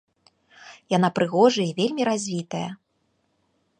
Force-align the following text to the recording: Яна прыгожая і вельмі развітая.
Яна 0.93 1.09
прыгожая 1.19 1.65
і 1.67 1.75
вельмі 1.81 2.03
развітая. 2.13 2.67